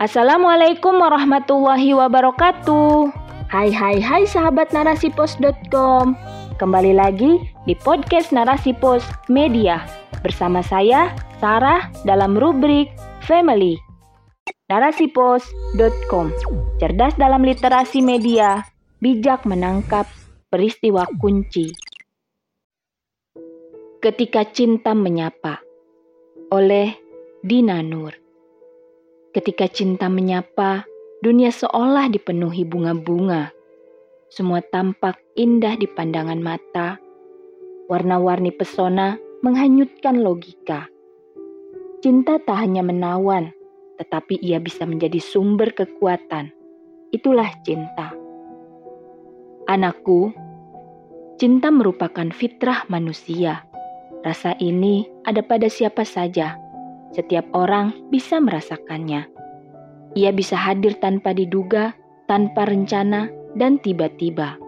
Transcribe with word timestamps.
Assalamualaikum 0.00 0.96
warahmatullahi 0.96 1.92
wabarakatuh. 1.92 3.12
Hai 3.52 3.68
hai 3.68 4.00
hai 4.00 4.24
sahabat 4.24 4.72
narasipos.com. 4.72 6.16
Kembali 6.56 6.96
lagi 6.96 7.36
di 7.68 7.76
podcast 7.76 8.32
Narasi 8.32 8.72
Pos 8.72 9.04
Media 9.28 9.84
bersama 10.24 10.64
saya 10.64 11.12
Sarah 11.36 11.92
dalam 12.08 12.32
rubrik 12.32 12.88
Family. 13.28 13.76
Narasipos.com. 14.72 16.32
Cerdas 16.80 17.12
dalam 17.20 17.44
literasi 17.44 18.00
media, 18.00 18.64
bijak 19.04 19.44
menangkap 19.44 20.08
peristiwa 20.48 21.04
kunci. 21.20 21.76
Ketika 24.00 24.48
Cinta 24.48 24.96
Menyapa 24.96 25.60
oleh 26.48 26.96
Dina 27.44 27.84
Nur. 27.84 28.29
Ketika 29.30 29.70
cinta 29.70 30.10
menyapa, 30.10 30.82
dunia 31.22 31.54
seolah 31.54 32.10
dipenuhi 32.10 32.66
bunga-bunga. 32.66 33.54
Semua 34.26 34.58
tampak 34.58 35.22
indah 35.38 35.78
di 35.78 35.86
pandangan 35.86 36.42
mata. 36.42 36.98
Warna-warni 37.86 38.50
pesona 38.50 39.14
menghanyutkan 39.46 40.18
logika. 40.18 40.90
Cinta 42.02 42.42
tak 42.42 42.58
hanya 42.58 42.82
menawan, 42.82 43.54
tetapi 44.02 44.34
ia 44.42 44.58
bisa 44.58 44.82
menjadi 44.82 45.22
sumber 45.22 45.78
kekuatan. 45.78 46.50
Itulah 47.14 47.54
cinta. 47.62 48.10
Anakku, 49.70 50.34
cinta 51.38 51.70
merupakan 51.70 52.34
fitrah 52.34 52.82
manusia. 52.90 53.62
Rasa 54.26 54.58
ini 54.58 55.06
ada 55.22 55.46
pada 55.46 55.70
siapa 55.70 56.02
saja 56.02 56.58
setiap 57.10 57.46
orang 57.54 57.94
bisa 58.10 58.38
merasakannya. 58.38 59.26
Ia 60.18 60.30
bisa 60.34 60.58
hadir 60.58 60.98
tanpa 60.98 61.34
diduga, 61.34 61.94
tanpa 62.26 62.66
rencana, 62.66 63.30
dan 63.54 63.78
tiba-tiba. 63.82 64.58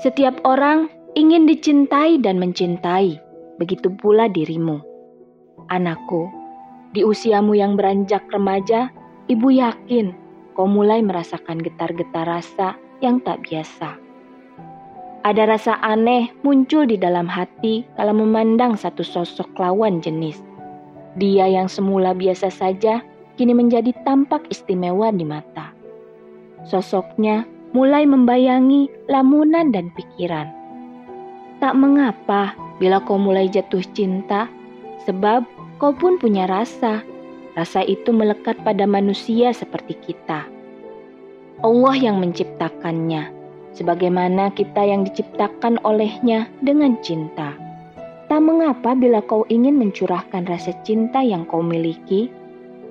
Setiap 0.00 0.40
orang 0.44 0.88
ingin 1.16 1.44
dicintai 1.44 2.20
dan 2.20 2.40
mencintai, 2.40 3.16
begitu 3.60 3.92
pula 3.92 4.28
dirimu. 4.28 4.80
Anakku, 5.68 6.28
di 6.96 7.04
usiamu 7.04 7.56
yang 7.56 7.76
beranjak 7.76 8.24
remaja, 8.32 8.92
ibu 9.28 9.52
yakin 9.52 10.12
kau 10.52 10.68
mulai 10.68 11.00
merasakan 11.00 11.60
getar-getar 11.60 12.28
rasa 12.28 12.76
yang 13.00 13.20
tak 13.24 13.40
biasa. 13.48 13.96
Ada 15.22 15.48
rasa 15.48 15.78
aneh 15.80 16.34
muncul 16.42 16.84
di 16.84 16.98
dalam 16.98 17.30
hati 17.30 17.86
kalau 17.94 18.12
memandang 18.12 18.74
satu 18.74 19.06
sosok 19.06 19.54
lawan 19.54 20.02
jenis 20.02 20.51
dia 21.20 21.44
yang 21.48 21.68
semula 21.68 22.16
biasa 22.16 22.48
saja 22.48 23.04
kini 23.36 23.52
menjadi 23.56 23.92
tampak 24.04 24.44
istimewa 24.48 25.12
di 25.12 25.24
mata. 25.24 25.72
Sosoknya 26.68 27.44
mulai 27.72 28.04
membayangi 28.04 28.88
lamunan 29.08 29.72
dan 29.72 29.88
pikiran. 29.96 30.48
Tak 31.58 31.74
mengapa 31.78 32.54
bila 32.82 32.98
kau 33.02 33.16
mulai 33.16 33.46
jatuh 33.46 33.82
cinta, 33.94 34.50
sebab 35.06 35.46
kau 35.78 35.94
pun 35.94 36.18
punya 36.18 36.50
rasa. 36.50 37.02
Rasa 37.52 37.84
itu 37.84 38.16
melekat 38.16 38.56
pada 38.64 38.88
manusia 38.88 39.52
seperti 39.52 39.92
kita. 40.00 40.48
Allah 41.60 41.94
yang 41.94 42.16
menciptakannya, 42.16 43.28
sebagaimana 43.76 44.48
kita 44.56 44.80
yang 44.80 45.04
diciptakan 45.04 45.76
olehnya 45.84 46.48
dengan 46.64 46.96
cinta. 47.04 47.52
Mengapa 48.42 48.98
bila 48.98 49.22
kau 49.22 49.46
ingin 49.46 49.78
mencurahkan 49.78 50.50
rasa 50.50 50.74
cinta 50.82 51.22
yang 51.22 51.46
kau 51.46 51.62
miliki. 51.62 52.26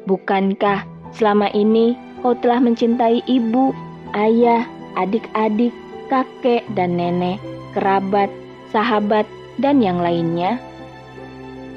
Bukankah 0.07 0.87
selama 1.11 1.51
ini 1.51 1.91
kau 2.23 2.31
telah 2.39 2.63
mencintai 2.63 3.19
ibu, 3.27 3.75
ayah, 4.15 4.63
adik-adik, 4.95 5.75
kakek 6.07 6.63
dan 6.71 6.95
nenek, 6.95 7.35
kerabat, 7.75 8.31
sahabat, 8.71 9.27
dan 9.59 9.83
yang 9.83 9.99
lainnya? 9.99 10.55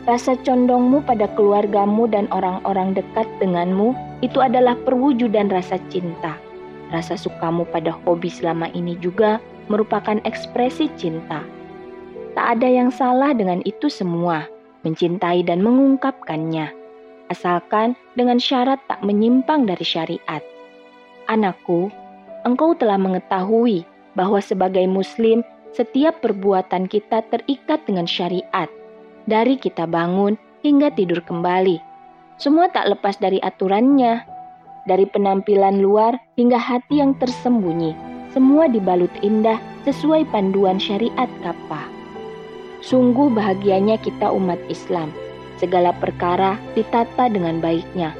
Rasa 0.06 0.38
condongmu 0.46 1.02
pada 1.02 1.26
keluargamu 1.34 2.06
dan 2.06 2.30
orang-orang 2.30 2.94
dekat 2.94 3.26
denganmu 3.42 3.90
itu 4.22 4.38
adalah 4.38 4.78
perwujudan 4.86 5.50
rasa 5.50 5.82
cinta. 5.90 6.38
Rasa 6.94 7.18
sukamu 7.18 7.66
pada 7.74 7.90
hobi 8.06 8.30
selama 8.30 8.70
ini 8.70 8.94
juga 9.02 9.42
merupakan 9.66 10.22
ekspresi 10.22 10.86
cinta. 10.94 11.42
Tak 12.34 12.58
ada 12.58 12.66
yang 12.66 12.90
salah 12.90 13.30
dengan 13.30 13.62
itu 13.62 13.86
semua, 13.86 14.50
mencintai 14.82 15.46
dan 15.46 15.62
mengungkapkannya, 15.62 16.66
asalkan 17.30 17.94
dengan 18.18 18.42
syarat 18.42 18.82
tak 18.90 19.06
menyimpang 19.06 19.70
dari 19.70 19.86
syariat. 19.86 20.42
Anakku, 21.30 21.94
engkau 22.42 22.74
telah 22.74 22.98
mengetahui 22.98 23.86
bahwa 24.18 24.42
sebagai 24.42 24.82
Muslim, 24.90 25.46
setiap 25.74 26.18
perbuatan 26.26 26.90
kita 26.90 27.22
terikat 27.30 27.86
dengan 27.86 28.10
syariat, 28.10 28.66
dari 29.30 29.54
kita 29.54 29.86
bangun 29.86 30.34
hingga 30.66 30.90
tidur 30.90 31.22
kembali. 31.22 31.78
Semua 32.42 32.66
tak 32.66 32.90
lepas 32.90 33.14
dari 33.22 33.38
aturannya, 33.46 34.26
dari 34.90 35.06
penampilan 35.06 35.78
luar 35.78 36.18
hingga 36.34 36.58
hati 36.58 36.98
yang 36.98 37.14
tersembunyi, 37.22 37.94
semua 38.34 38.66
dibalut 38.66 39.10
indah 39.22 39.62
sesuai 39.86 40.26
panduan 40.34 40.82
syariat 40.82 41.30
kapah. 41.46 42.03
Sungguh 42.84 43.32
bahagianya 43.32 43.96
kita 43.96 44.28
umat 44.28 44.60
Islam. 44.68 45.08
Segala 45.56 45.96
perkara 45.96 46.60
ditata 46.76 47.32
dengan 47.32 47.56
baiknya. 47.56 48.12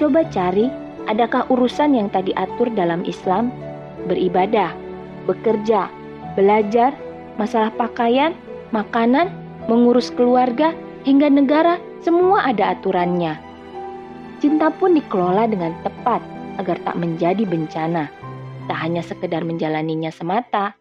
Coba 0.00 0.24
cari, 0.32 0.72
adakah 1.04 1.44
urusan 1.52 1.92
yang 1.92 2.08
tadi 2.08 2.32
atur 2.32 2.72
dalam 2.72 3.04
Islam? 3.04 3.52
Beribadah, 4.08 4.72
bekerja, 5.28 5.92
belajar, 6.32 6.96
masalah 7.36 7.68
pakaian, 7.76 8.32
makanan, 8.72 9.28
mengurus 9.68 10.08
keluarga, 10.08 10.72
hingga 11.04 11.28
negara, 11.28 11.76
semua 12.00 12.48
ada 12.48 12.72
aturannya. 12.72 13.36
Cinta 14.40 14.72
pun 14.72 14.96
dikelola 14.96 15.44
dengan 15.44 15.76
tepat 15.84 16.24
agar 16.56 16.80
tak 16.88 16.96
menjadi 16.96 17.44
bencana. 17.44 18.08
Tak 18.64 18.78
hanya 18.80 19.04
sekedar 19.04 19.44
menjalaninya 19.44 20.08
semata, 20.08 20.72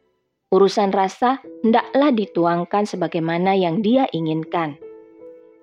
Urusan 0.55 0.95
rasa 0.95 1.43
hendaklah 1.67 2.16
dituangkan 2.16 2.88
sebagaimana 2.88 3.59
yang 3.59 3.83
dia 3.83 4.07
inginkan. 4.16 4.79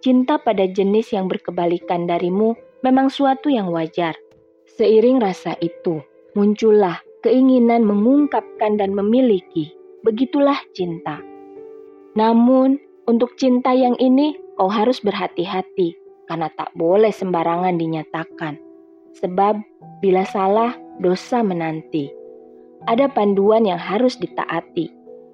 Cinta 0.05 0.37
pada 0.37 0.69
jenis 0.69 1.17
yang 1.17 1.33
berkebalikan 1.33 2.05
darimu 2.05 2.53
memang 2.85 3.09
suatu 3.09 3.49
yang 3.49 3.73
wajar. 3.73 4.13
Seiring 4.77 5.17
rasa 5.17 5.57
itu, 5.65 6.05
muncullah 6.37 7.01
keinginan 7.25 7.89
mengungkapkan 7.89 8.77
dan 8.77 8.93
memiliki. 8.93 9.73
Begitulah 10.05 10.61
cinta. 10.77 11.25
Namun, 12.13 12.77
untuk 13.09 13.33
cinta 13.41 13.73
yang 13.73 13.97
ini, 13.97 14.37
kau 14.61 14.69
harus 14.69 15.01
berhati-hati 15.01 15.97
karena 16.29 16.53
tak 16.53 16.69
boleh 16.77 17.17
sembarangan 17.17 17.81
dinyatakan. 17.81 18.61
Sebab, 19.25 19.57
bila 20.05 20.29
salah, 20.29 20.77
dosa 21.01 21.41
menanti 21.41 22.22
ada 22.87 23.07
panduan 23.07 23.63
yang 23.67 23.79
harus 23.79 24.19
ditaati. 24.19 24.91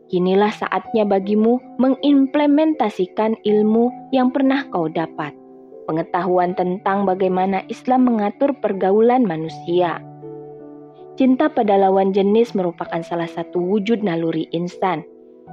Kinilah 0.09 0.53
saatnya 0.57 1.05
bagimu 1.05 1.61
mengimplementasikan 1.77 3.37
ilmu 3.45 3.93
yang 4.09 4.33
pernah 4.33 4.65
kau 4.73 4.89
dapat. 4.89 5.37
Pengetahuan 5.85 6.57
tentang 6.57 7.05
bagaimana 7.05 7.65
Islam 7.69 8.09
mengatur 8.09 8.57
pergaulan 8.61 9.25
manusia. 9.25 10.01
Cinta 11.17 11.53
pada 11.53 11.77
lawan 11.77 12.13
jenis 12.17 12.57
merupakan 12.57 13.05
salah 13.05 13.29
satu 13.29 13.61
wujud 13.61 14.01
naluri 14.05 14.49
insan. 14.53 15.05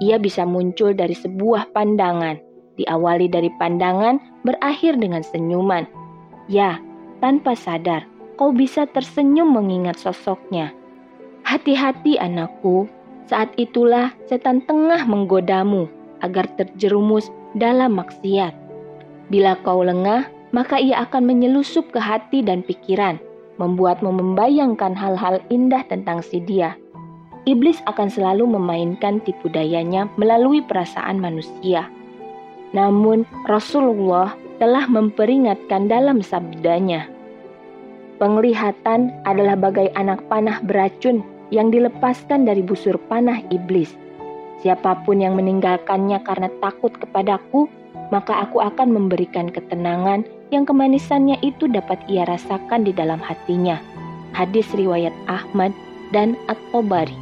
Ia 0.03 0.19
bisa 0.19 0.43
muncul 0.43 0.91
dari 0.91 1.15
sebuah 1.15 1.71
pandangan, 1.71 2.39
diawali 2.79 3.31
dari 3.31 3.47
pandangan, 3.59 4.19
berakhir 4.43 4.99
dengan 4.99 5.23
senyuman. 5.23 5.87
Ya, 6.51 6.79
tanpa 7.23 7.55
sadar, 7.55 8.03
kau 8.35 8.51
bisa 8.51 8.87
tersenyum 8.91 9.55
mengingat 9.55 9.95
sosoknya 9.99 10.75
Hati-hati 11.45 12.17
anakku, 12.17 12.89
saat 13.29 13.53
itulah 13.53 14.09
setan 14.25 14.65
tengah 14.65 15.05
menggodamu 15.05 15.85
agar 16.25 16.49
terjerumus 16.57 17.29
dalam 17.53 18.01
maksiat. 18.01 18.49
Bila 19.29 19.53
kau 19.61 19.85
lengah, 19.85 20.25
maka 20.57 20.81
ia 20.81 21.05
akan 21.05 21.29
menyelusup 21.29 21.93
ke 21.93 22.01
hati 22.01 22.41
dan 22.41 22.65
pikiran, 22.65 23.21
membuatmu 23.61 24.09
membayangkan 24.09 24.97
hal-hal 24.97 25.37
indah 25.53 25.85
tentang 25.85 26.25
si 26.25 26.41
dia. 26.41 26.73
Iblis 27.45 27.77
akan 27.85 28.09
selalu 28.09 28.57
memainkan 28.57 29.21
tipu 29.21 29.45
dayanya 29.45 30.09
melalui 30.17 30.65
perasaan 30.65 31.21
manusia. 31.21 31.85
Namun 32.73 33.21
Rasulullah 33.45 34.33
telah 34.57 34.89
memperingatkan 34.89 35.85
dalam 35.85 36.25
sabdanya, 36.25 37.05
Penglihatan 38.15 39.11
adalah 39.27 39.59
bagai 39.59 39.91
anak 39.93 40.23
panah 40.31 40.63
beracun 40.63 41.34
yang 41.53 41.69
dilepaskan 41.69 42.47
dari 42.47 42.65
busur 42.65 42.97
panah 43.09 43.41
iblis. 43.53 43.93
Siapa 44.63 45.05
pun 45.05 45.21
yang 45.21 45.37
meninggalkannya 45.37 46.23
karena 46.25 46.49
takut 46.63 46.93
kepadaku, 46.97 47.69
maka 48.09 48.45
aku 48.45 48.61
akan 48.61 48.93
memberikan 48.93 49.49
ketenangan 49.49 50.25
yang 50.53 50.65
kemanisannya 50.65 51.37
itu 51.41 51.65
dapat 51.65 51.97
ia 52.05 52.25
rasakan 52.25 52.85
di 52.85 52.93
dalam 52.93 53.17
hatinya. 53.21 53.81
Hadis 54.33 54.67
riwayat 54.73 55.13
Ahmad 55.25 55.73
dan 56.13 56.37
At-Tabari. 56.51 57.15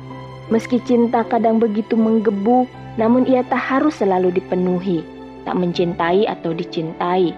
Meski 0.52 0.82
cinta 0.84 1.24
kadang 1.24 1.58
begitu 1.58 1.96
menggebu, 1.96 2.68
namun 3.00 3.24
ia 3.24 3.48
tak 3.48 3.64
harus 3.64 4.04
selalu 4.04 4.36
dipenuhi, 4.36 5.02
tak 5.48 5.56
mencintai 5.56 6.28
atau 6.28 6.52
dicintai, 6.52 7.32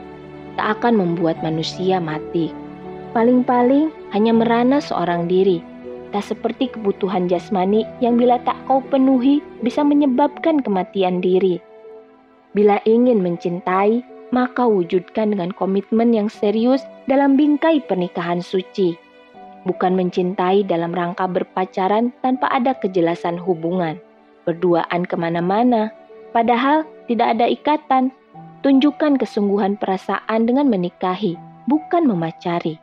tak 0.57 0.81
akan 0.81 0.97
membuat 0.97 1.37
manusia 1.45 2.01
mati. 2.01 2.49
Paling-paling 3.13 3.93
hanya 4.11 4.33
merana 4.35 4.81
seorang 4.81 5.29
diri, 5.29 5.61
tak 6.15 6.31
seperti 6.31 6.71
kebutuhan 6.71 7.27
jasmani 7.27 7.83
yang 7.99 8.15
bila 8.15 8.39
tak 8.47 8.55
kau 8.71 8.79
penuhi 8.79 9.43
bisa 9.59 9.83
menyebabkan 9.83 10.63
kematian 10.63 11.19
diri. 11.19 11.59
Bila 12.55 12.79
ingin 12.87 13.19
mencintai, 13.19 13.99
maka 14.31 14.63
wujudkan 14.63 15.35
dengan 15.35 15.51
komitmen 15.51 16.15
yang 16.15 16.31
serius 16.31 16.87
dalam 17.11 17.35
bingkai 17.35 17.83
pernikahan 17.83 18.39
suci. 18.39 18.95
Bukan 19.67 19.99
mencintai 19.99 20.63
dalam 20.63 20.95
rangka 20.95 21.27
berpacaran 21.27 22.15
tanpa 22.23 22.47
ada 22.47 22.71
kejelasan 22.79 23.35
hubungan, 23.35 23.99
berduaan 24.47 25.03
ke 25.03 25.19
mana-mana, 25.19 25.91
padahal 26.31 26.87
tidak 27.11 27.35
ada 27.35 27.51
ikatan. 27.51 28.15
Tunjukkan 28.63 29.19
kesungguhan 29.19 29.75
perasaan 29.75 30.47
dengan 30.47 30.71
menikahi, 30.71 31.35
bukan 31.67 32.07
memacari. 32.07 32.79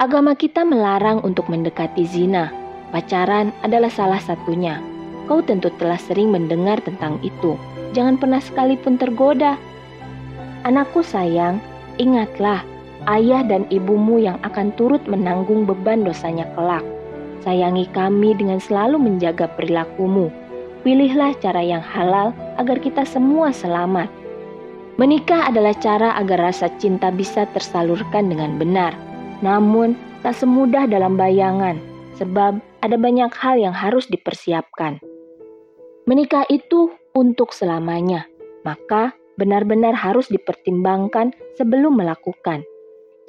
Agama 0.00 0.32
kita 0.32 0.64
melarang 0.64 1.20
untuk 1.20 1.46
mendekati 1.52 2.08
zina. 2.08 2.59
Pacaran 2.90 3.54
adalah 3.62 3.90
salah 3.90 4.18
satunya. 4.18 4.82
Kau 5.30 5.42
tentu 5.42 5.70
telah 5.78 5.98
sering 5.98 6.34
mendengar 6.34 6.82
tentang 6.82 7.22
itu. 7.22 7.54
Jangan 7.94 8.18
pernah 8.18 8.42
sekalipun 8.42 8.98
tergoda 8.98 9.58
Anakku 10.60 11.00
sayang, 11.00 11.56
ingatlah 11.96 12.60
ayah 13.08 13.40
dan 13.40 13.64
ibumu 13.72 14.20
yang 14.20 14.36
akan 14.44 14.76
turut 14.76 15.00
menanggung 15.08 15.64
beban 15.64 16.04
dosanya 16.04 16.44
kelak. 16.52 16.84
Sayangi 17.40 17.88
kami 17.96 18.36
dengan 18.36 18.60
selalu 18.60 19.00
menjaga 19.00 19.48
perilakumu. 19.56 20.28
Pilihlah 20.84 21.32
cara 21.40 21.64
yang 21.64 21.80
halal 21.80 22.36
agar 22.60 22.76
kita 22.76 23.08
semua 23.08 23.56
selamat. 23.56 24.12
Menikah 25.00 25.48
adalah 25.48 25.72
cara 25.80 26.12
agar 26.20 26.52
rasa 26.52 26.68
cinta 26.76 27.08
bisa 27.08 27.48
tersalurkan 27.56 28.28
dengan 28.28 28.60
benar. 28.60 28.92
Namun, 29.40 29.96
tak 30.20 30.36
semudah 30.36 30.84
dalam 30.84 31.16
bayangan, 31.16 31.80
sebab 32.20 32.60
ada 32.80 32.96
banyak 32.96 33.32
hal 33.36 33.60
yang 33.60 33.76
harus 33.76 34.08
dipersiapkan. 34.08 35.00
Menikah 36.08 36.48
itu 36.48 36.90
untuk 37.14 37.52
selamanya, 37.52 38.26
maka 38.64 39.14
benar-benar 39.36 39.96
harus 39.96 40.28
dipertimbangkan 40.28 41.32
sebelum 41.56 41.96
melakukan. 41.96 42.64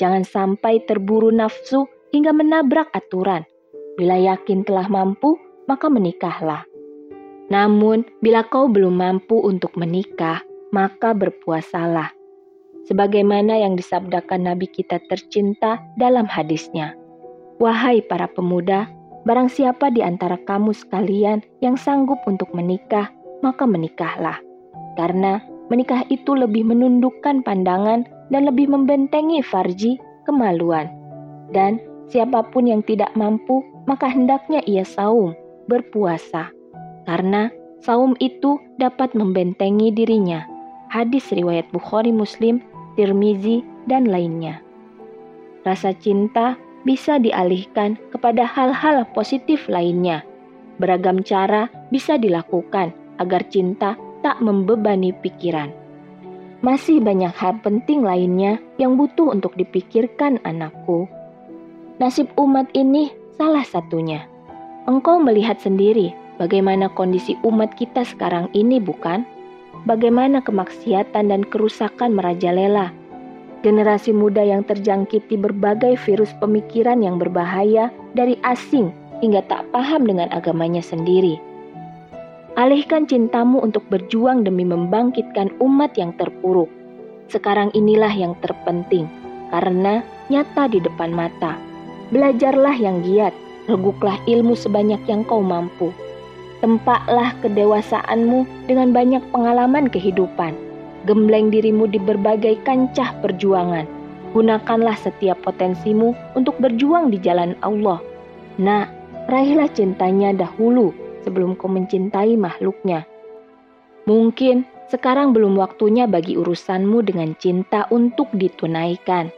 Jangan 0.01 0.25
sampai 0.25 0.83
terburu 0.83 1.30
nafsu 1.30 1.86
hingga 2.12 2.33
menabrak 2.36 2.89
aturan. 2.92 3.48
Bila 3.95 4.18
yakin 4.18 4.65
telah 4.65 4.88
mampu, 4.89 5.38
maka 5.69 5.88
menikahlah. 5.88 6.65
Namun, 7.51 8.07
bila 8.24 8.48
kau 8.48 8.71
belum 8.71 8.98
mampu 8.98 9.39
untuk 9.44 9.75
menikah, 9.75 10.39
maka 10.71 11.12
berpuasalah. 11.12 12.15
Sebagaimana 12.88 13.62
yang 13.62 13.77
disabdakan 13.77 14.48
Nabi 14.48 14.65
kita 14.71 14.98
tercinta 15.06 15.83
dalam 16.00 16.25
hadisnya. 16.25 16.95
Wahai 17.62 18.01
para 18.01 18.25
pemuda, 18.25 18.89
barang 19.26 19.50
siapa 19.52 19.94
di 19.94 20.02
antara 20.02 20.38
kamu 20.42 20.74
sekalian 20.74 21.46
yang 21.62 21.78
sanggup 21.78 22.18
untuk 22.26 22.50
menikah, 22.54 23.10
maka 23.46 23.66
menikahlah. 23.66 24.38
Karena 24.98 25.42
menikah 25.72 26.04
itu 26.12 26.36
lebih 26.36 26.68
menundukkan 26.68 27.46
pandangan 27.46 28.06
dan 28.34 28.42
lebih 28.48 28.72
membentengi 28.72 29.44
farji 29.46 30.02
kemaluan. 30.26 30.90
Dan 31.52 31.80
siapa 32.08 32.48
pun 32.50 32.68
yang 32.68 32.82
tidak 32.84 33.12
mampu, 33.16 33.64
maka 33.86 34.08
hendaknya 34.08 34.64
ia 34.68 34.84
saum, 34.84 35.36
berpuasa. 35.68 36.52
Karena 37.06 37.52
saum 37.82 38.14
itu 38.22 38.62
dapat 38.78 39.14
membentengi 39.18 39.92
dirinya. 39.92 40.46
Hadis 40.92 41.32
riwayat 41.32 41.72
Bukhari 41.72 42.12
Muslim, 42.12 42.60
Tirmizi, 43.00 43.64
dan 43.88 44.12
lainnya. 44.12 44.60
Rasa 45.64 45.96
cinta 45.96 46.58
bisa 46.83 47.22
dialihkan 47.22 47.98
kepada 48.10 48.45
hal-hal 48.45 49.06
positif 49.13 49.69
lainnya. 49.69 50.25
Beragam 50.81 51.22
cara 51.22 51.69
bisa 51.94 52.18
dilakukan 52.18 52.94
agar 53.22 53.45
cinta 53.50 53.94
tak 54.25 54.42
membebani 54.42 55.13
pikiran. 55.13 55.69
Masih 56.62 57.01
banyak 57.01 57.33
hal 57.33 57.57
penting 57.66 58.06
lainnya 58.06 58.62
yang 58.78 58.94
butuh 58.94 59.33
untuk 59.33 59.57
dipikirkan 59.57 60.38
anakku. 60.45 61.10
Nasib 61.98 62.30
umat 62.38 62.69
ini 62.78 63.10
salah 63.38 63.66
satunya. 63.66 64.30
Engkau 64.86 65.18
melihat 65.22 65.57
sendiri 65.57 66.13
bagaimana 66.38 66.89
kondisi 66.94 67.38
umat 67.45 67.74
kita 67.77 68.06
sekarang 68.06 68.50
ini 68.54 68.77
bukan? 68.77 69.25
Bagaimana 69.89 70.45
kemaksiatan 70.45 71.34
dan 71.34 71.42
kerusakan 71.45 72.13
merajalela. 72.13 72.94
Generasi 73.62 74.10
muda 74.13 74.42
yang 74.42 74.66
terjangkiti 74.66 75.38
berbagai 75.38 75.98
virus 76.06 76.34
pemikiran 76.42 77.02
yang 77.06 77.22
berbahaya 77.22 77.94
dari 78.18 78.38
asing 78.42 78.90
hingga 79.22 79.46
tak 79.46 79.69
paham 79.69 80.10
dengan 80.10 80.34
agamanya 80.34 80.81
sendiri 80.81 81.38
Alihkan 82.60 83.08
cintamu 83.08 83.63
untuk 83.63 83.88
berjuang 83.88 84.44
demi 84.44 84.68
membangkitkan 84.68 85.56
umat 85.63 85.96
yang 85.96 86.12
terpuruk. 86.19 86.68
Sekarang 87.31 87.72
inilah 87.72 88.12
yang 88.12 88.36
terpenting, 88.44 89.08
karena 89.56 90.04
nyata 90.28 90.68
di 90.68 90.84
depan 90.84 91.16
mata. 91.16 91.56
Belajarlah 92.12 92.75
yang 92.75 93.00
giat, 93.08 93.31
reguklah 93.72 94.19
ilmu 94.28 94.52
sebanyak 94.52 95.00
yang 95.08 95.24
kau 95.24 95.40
mampu. 95.40 95.96
Tempaklah 96.60 97.31
kedewasaanmu 97.40 98.44
dengan 98.68 98.92
banyak 98.92 99.24
pengalaman 99.31 99.88
kehidupan. 99.88 100.52
Gembleng 101.09 101.50
dirimu 101.50 101.89
di 101.89 101.98
berbagai 101.98 102.62
kancah 102.62 103.18
perjuangan. 103.25 103.89
Gunakanlah 104.38 104.95
setiap 104.95 105.42
potensimu 105.42 106.13
untuk 106.38 106.56
berjuang 106.62 107.09
di 107.09 107.18
jalan 107.19 107.57
Allah. 107.65 108.00
Nah, 108.62 108.86
raihlah 109.27 109.68
cintanya 109.74 110.31
dahulu 110.31 110.94
sebelum 111.25 111.57
kau 111.57 111.68
mencintai 111.68 112.38
makhluknya. 112.38 113.03
Mungkin 114.06 114.65
sekarang 114.94 115.31
belum 115.31 115.57
waktunya 115.57 116.06
bagi 116.06 116.38
urusanmu 116.38 117.01
dengan 117.06 117.33
cinta 117.39 117.88
untuk 117.89 118.30
ditunaikan. 118.36 119.31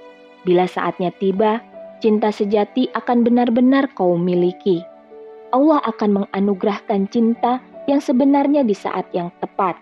Bila 0.43 0.67
saatnya 0.67 1.13
tiba, 1.15 1.63
cinta 2.03 2.33
sejati 2.33 2.91
akan 2.91 3.23
benar-benar 3.23 3.87
kau 3.95 4.19
miliki. 4.19 4.83
Allah 5.53 5.79
akan 5.85 6.25
menganugerahkan 6.25 7.07
cinta 7.07 7.63
yang 7.87 8.01
sebenarnya 8.01 8.65
di 8.65 8.73
saat 8.73 9.05
yang 9.13 9.29
tepat. 9.39 9.77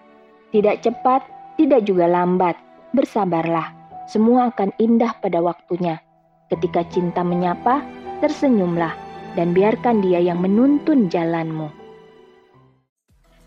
Tidak 0.52 0.84
cepat, 0.84 1.24
tidak 1.56 1.88
juga 1.88 2.06
lambat. 2.08 2.56
Bersabarlah, 2.92 3.72
semua 4.12 4.52
akan 4.52 4.76
indah 4.76 5.16
pada 5.24 5.40
waktunya. 5.40 6.04
Ketika 6.52 6.84
cinta 6.92 7.24
menyapa, 7.24 7.80
tersenyumlah 8.20 8.92
dan 9.40 9.56
biarkan 9.56 10.04
dia 10.04 10.20
yang 10.20 10.44
menuntun 10.44 11.08
jalanmu. 11.08 11.72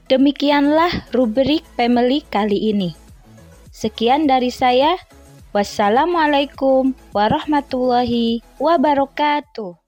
Demikianlah 0.09 1.13
rubrik 1.13 1.65
family 1.77 2.25
kali 2.29 2.73
ini. 2.73 2.97
Sekian 3.73 4.25
dari 4.25 4.49
saya. 4.49 4.97
Wassalamualaikum 5.55 6.99
warahmatullahi 7.15 8.43
wabarakatuh. 8.59 9.84